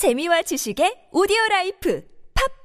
재미와 0.00 0.40
지식의 0.40 1.12
오디오 1.12 1.36
life 1.50 2.02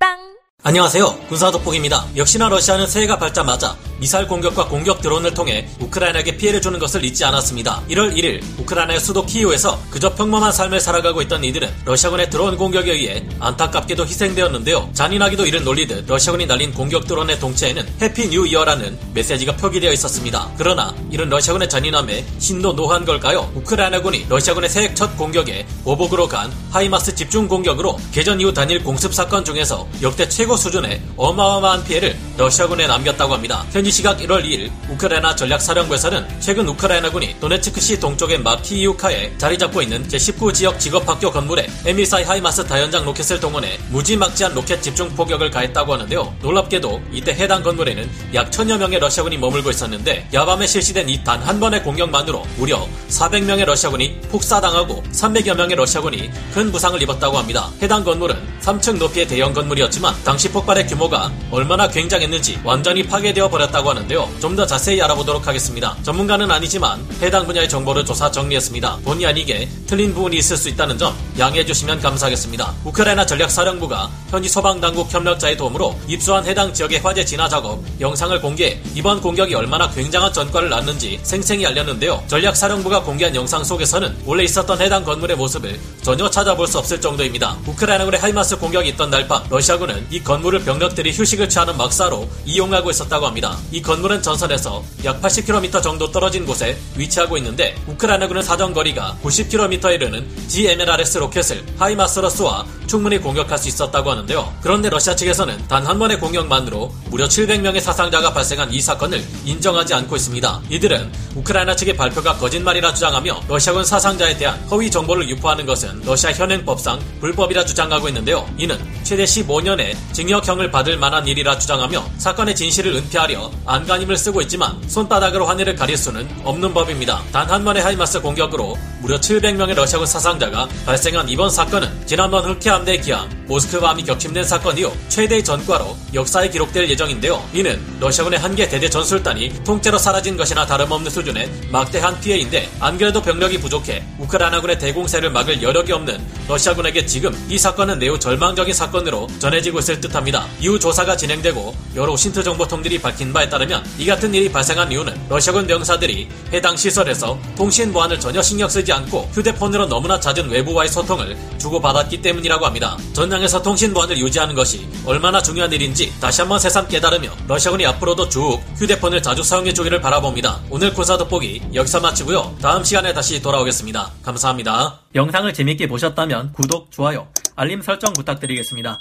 팟빵 0.00 0.16
안녕하세요. 0.62 1.26
군사독복입니다. 1.28 2.16
역시나 2.16 2.48
러시아는 2.48 2.86
새해가 2.86 3.18
밝자마자 3.18 3.76
미사일 3.98 4.26
공격과 4.26 4.66
공격 4.68 5.00
드론을 5.00 5.34
통해 5.34 5.68
우크라이나에게 5.80 6.36
피해를 6.36 6.60
주는 6.60 6.78
것을 6.78 7.04
잊지 7.04 7.24
않았습니다. 7.24 7.82
1월 7.90 8.16
1일 8.16 8.42
우크라이나의 8.58 9.00
수도 9.00 9.24
키이우에서 9.24 9.80
그저 9.90 10.14
평범한 10.14 10.52
삶을 10.52 10.80
살아가고 10.80 11.22
있던 11.22 11.44
이들은 11.44 11.68
러시아군의 11.84 12.30
드론 12.30 12.56
공격에 12.56 12.92
의해 12.92 13.24
안타깝게도 13.38 14.04
희생되었는데요. 14.04 14.90
잔인하게도 14.92 15.46
이를 15.46 15.62
놀리듯 15.64 16.06
러시아군이 16.08 16.46
날린 16.46 16.74
공격 16.74 17.06
드론의 17.06 17.38
동체에는 17.38 17.86
Happy 18.02 18.28
New 18.30 18.46
Year라는 18.46 18.98
메시지가 19.14 19.56
표기되어 19.56 19.92
있었습니다. 19.92 20.50
그러나 20.58 20.92
이런 21.10 21.28
러시아군의 21.28 21.68
잔인함에 21.68 22.24
신도 22.38 22.72
노한 22.72 23.04
걸까요? 23.04 23.50
우크라이나군이 23.54 24.26
러시아군의 24.28 24.70
새해 24.70 24.92
첫 24.94 25.16
공격에 25.16 25.64
보복으로 25.84 26.26
간 26.26 26.52
HIMARS 26.70 27.14
집중 27.14 27.46
공격으로 27.46 27.96
개전 28.12 28.40
이후 28.40 28.52
단일 28.52 28.82
공습 28.82 29.14
사건 29.14 29.44
중에서 29.44 29.86
역대 30.02 30.28
최고 30.28 30.48
최고 30.48 30.56
수준의 30.56 31.02
어마어마한 31.18 31.84
피해를 31.84 32.16
러시아군에 32.38 32.86
남겼다고 32.86 33.34
합니다. 33.34 33.66
현지 33.88 33.96
시각 33.96 34.18
1월 34.18 34.44
2일 34.44 34.70
우크라이나 34.90 35.34
전략사령부에서는 35.34 36.40
최근 36.40 36.68
우크라이나군이 36.68 37.40
도네츠크시 37.40 37.98
동쪽의 37.98 38.40
마키이우카에 38.42 39.38
자리 39.38 39.56
잡고 39.56 39.80
있는 39.80 40.06
제19 40.08 40.52
지역 40.52 40.78
직업학교 40.78 41.30
건물에 41.30 41.66
M142 41.86 42.24
HIMARS 42.24 42.66
다연장 42.66 43.06
로켓을 43.06 43.40
동원해 43.40 43.78
무지막지한 43.88 44.52
로켓 44.52 44.82
집중 44.82 45.08
포격을 45.14 45.50
가했다고 45.50 45.94
하는데요. 45.94 46.36
놀랍게도 46.42 47.02
이때 47.12 47.32
해당 47.32 47.62
건물에는 47.62 48.10
약 48.34 48.52
천여 48.52 48.76
명의 48.76 48.98
러시아군이 48.98 49.38
머물고 49.38 49.70
있었는데 49.70 50.28
야밤에 50.34 50.66
실시된 50.66 51.08
이 51.08 51.24
단 51.24 51.38
한 51.42 51.58
번의 51.58 51.82
공격만으로 51.82 52.44
무려 52.56 52.86
400명의 53.08 53.64
러시아군이 53.64 54.20
폭사당하고 54.30 55.02
300여 55.12 55.56
명의 55.56 55.76
러시아군이 55.76 56.30
큰 56.52 56.70
부상을 56.70 57.00
입었다고 57.00 57.38
합니다. 57.38 57.70
해당 57.80 58.04
건물은 58.04 58.36
3층 58.68 58.98
높이의 58.98 59.26
대형 59.26 59.52
건물이었지만 59.52 60.14
당 60.24 60.38
당시 60.38 60.52
폭발의 60.52 60.86
규모가 60.86 61.32
얼마나 61.50 61.88
굉장했는지 61.88 62.60
완전히 62.62 63.02
파괴되어 63.02 63.48
버렸다고 63.50 63.90
하는데요. 63.90 64.28
좀 64.38 64.54
더 64.58 64.66
자세히 64.66 65.00
알아보도록 65.02 65.46
하겠습니다. 65.46 65.96
전문가는 66.02 66.50
아니지만 66.50 67.04
해당 67.22 67.46
분야의 67.46 67.68
정보를 67.68 68.04
조사 68.04 68.28
정리했습니다. 68.28 68.98
본의 69.04 69.26
아니게 69.26 69.68
틀린 69.86 70.12
부분이 70.12 70.36
있을 70.38 70.56
수 70.56 70.68
있다는 70.68 70.98
점 70.98 71.16
양해해 71.38 71.64
주시면 71.64 72.00
감사하겠습니다. 72.00 72.74
우크라이나 72.84 73.24
전략사령부가 73.24 74.10
현지 74.30 74.48
소방당국 74.48 75.12
협력자의 75.12 75.56
도움으로 75.56 75.96
입수한 76.08 76.44
해당 76.44 76.72
지역의 76.72 76.98
화재 77.00 77.24
진화 77.24 77.48
작업 77.48 77.80
영상을 78.00 78.40
공개해 78.40 78.80
이번 78.94 79.20
공격이 79.20 79.54
얼마나 79.54 79.88
굉장한 79.90 80.32
전과를 80.32 80.68
낳는지 80.68 81.20
생생히 81.22 81.64
알렸는데요. 81.66 82.22
전략사령부가 82.26 83.02
공개한 83.02 83.34
영상 83.34 83.62
속에서는 83.62 84.16
원래 84.24 84.42
있었던 84.44 84.80
해당 84.80 85.04
건물의 85.04 85.36
모습을 85.36 85.78
전혀 86.02 86.28
찾아볼 86.28 86.66
수 86.66 86.78
없을 86.78 87.00
정도입니다. 87.00 87.56
우크라이나군의 87.66 88.20
하이마스 88.20 88.57
공격이 88.58 88.90
있던 88.90 89.10
날 89.10 89.26
밤 89.28 89.42
러시아군은 89.50 90.06
이 90.10 90.22
건물을 90.22 90.64
병력들이 90.64 91.12
휴식을 91.12 91.48
취하는 91.48 91.76
막사로 91.76 92.28
이용하고 92.46 92.90
있었다고 92.90 93.26
합니다. 93.26 93.58
이 93.72 93.82
건물은 93.82 94.22
전선에서 94.22 94.82
약 95.04 95.20
80km 95.20 95.82
정도 95.82 96.10
떨어진 96.10 96.46
곳에 96.46 96.78
위치하고 96.96 97.36
있는데 97.38 97.74
우크라이나군은 97.88 98.42
사정거리가 98.42 99.18
90km에 99.22 99.94
이르는 99.94 100.26
GMLRS 100.48 101.18
로켓을 101.18 101.64
하이마스로 101.78 102.30
쏘아 102.30 102.64
충분히 102.86 103.18
공격할 103.18 103.58
수 103.58 103.68
있었다고 103.68 104.10
하는데요. 104.10 104.52
그런데 104.62 104.88
러시아 104.88 105.14
측에서는 105.16 105.66
단 105.68 105.88
한 105.88 105.98
번의 105.98 106.18
공격만으로 106.20 106.92
무려 107.06 107.26
700명의 107.26 107.80
사상자가 107.80 108.32
발생한 108.34 108.72
이 108.74 108.80
사건을 108.80 109.24
인정하지 109.46 109.94
않고 109.94 110.16
있습니다. 110.16 110.60
이들은 110.70 111.10
우크라이나 111.36 111.74
측의 111.76 111.96
발표가 111.96 112.34
거짓말이라 112.36 112.92
주장하며 112.94 113.42
러시아군 113.48 113.84
사상자에 113.84 114.36
대한 114.36 114.58
허위 114.70 114.90
정보를 114.90 115.28
유포하는 115.30 115.64
것은 115.66 116.02
러시아 116.04 116.32
현행법상 116.32 117.00
불법이라 117.20 117.64
주장하고 117.64 118.08
있는데요. 118.08 118.47
이는 118.56 118.78
최대 119.02 119.24
15년의 119.24 119.94
징역형을 120.12 120.70
받을 120.70 120.96
만한 120.98 121.26
일이라 121.26 121.58
주장하며 121.58 122.04
사건의 122.18 122.54
진실을 122.54 122.94
은폐하려 122.96 123.50
안간힘을 123.66 124.16
쓰고 124.16 124.40
있지만 124.42 124.76
손바닥으로 124.88 125.46
환희를 125.46 125.74
가릴 125.76 125.96
수는 125.96 126.28
없는 126.44 126.72
법입니다. 126.74 127.22
단 127.32 127.48
한 127.48 127.64
번의 127.64 127.82
하이마스 127.82 128.20
공격으로 128.20 128.76
무려 129.00 129.18
700명의 129.18 129.74
러시아군 129.74 130.06
사상자가 130.06 130.68
발생한 130.84 131.28
이번 131.30 131.48
사건은 131.48 131.88
지난번 132.06 132.44
흑해 132.44 132.68
함대 132.68 132.98
기함 132.98 133.26
모스크바함이 133.46 134.04
격침된 134.04 134.44
사건 134.44 134.76
이후 134.76 134.92
최대의 135.08 135.42
전과로 135.42 135.96
역사에 136.12 136.50
기록될 136.50 136.90
예정인데요. 136.90 137.42
이는 137.54 137.80
러시아군의 138.00 138.38
한 138.38 138.54
개 138.58 138.68
대대 138.68 138.90
전술단이 138.90 139.62
통째로 139.64 139.96
사라진 139.98 140.36
것이나 140.36 140.66
다름없는 140.66 141.10
수준의 141.12 141.48
막대한 141.70 142.18
피해인데 142.20 142.68
안 142.80 142.98
그래도 142.98 143.22
병력이 143.22 143.58
부족해 143.60 144.04
우크라이나군의 144.18 144.78
대공세를 144.80 145.30
막을 145.30 145.62
여력이 145.62 145.92
없는 145.92 146.18
러시아군에게 146.48 147.06
지금 147.06 147.32
이 147.48 147.56
사건은 147.56 147.98
매우 148.00 148.18
절망적인 148.28 148.74
사건으로 148.74 149.26
전해지고 149.38 149.78
있을 149.78 150.02
듯합니다. 150.02 150.46
이후 150.60 150.78
조사가 150.78 151.16
진행되고 151.16 151.74
여러 151.96 152.14
신트 152.14 152.42
정보통들이 152.42 153.00
밝힌 153.00 153.32
바에 153.32 153.48
따르면 153.48 153.82
이 153.96 154.04
같은 154.04 154.34
일이 154.34 154.52
발생한 154.52 154.92
이유는 154.92 155.28
러시아군 155.30 155.66
병사들이 155.66 156.28
해당 156.52 156.76
시설에서 156.76 157.38
통신 157.56 157.90
보안을 157.90 158.20
전혀 158.20 158.42
신경 158.42 158.68
쓰지 158.68 158.92
않고 158.92 159.30
휴대폰으로 159.32 159.86
너무나 159.86 160.20
잦은 160.20 160.50
외부와의 160.50 160.90
소통을 160.90 161.38
주고받았기 161.56 162.20
때문이라고 162.20 162.66
합니다. 162.66 162.98
전장에서 163.14 163.62
통신 163.62 163.94
보안을 163.94 164.18
유지하는 164.18 164.54
것이 164.54 164.86
얼마나 165.06 165.40
중요한 165.40 165.72
일인지 165.72 166.12
다시 166.20 166.42
한번 166.42 166.58
새삼 166.58 166.86
깨달으며 166.86 167.30
러시아군이 167.46 167.86
앞으로도 167.86 168.28
쭉 168.28 168.60
휴대폰을 168.76 169.22
자주 169.22 169.42
사용해 169.42 169.72
주기를 169.72 170.02
바라봅니다. 170.02 170.60
오늘 170.68 170.92
군사 170.92 171.16
돋보기 171.16 171.62
여기서 171.72 172.00
마치고요. 172.00 172.56
다음 172.60 172.84
시간에 172.84 173.14
다시 173.14 173.40
돌아오겠습니다. 173.40 174.10
감사합니다. 174.22 175.00
영상을 175.14 175.50
재밌게 175.54 175.88
보셨다면 175.88 176.52
구독, 176.52 176.90
좋아요, 176.90 177.26
알림 177.58 177.82
설정 177.82 178.12
부탁드리겠습니다. 178.12 179.00